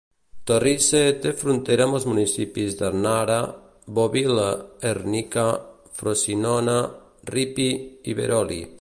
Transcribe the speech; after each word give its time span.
Torrice 0.51 1.01
té 1.25 1.33
frontera 1.41 1.85
amb 1.89 1.97
els 1.99 2.07
municipis 2.11 2.77
d'Arnara, 2.79 3.37
Boville 3.99 4.49
Ernica, 4.95 5.45
Frosinone, 6.01 6.79
Ripi 7.37 7.73
i 8.13 8.21
Veroli. 8.23 8.63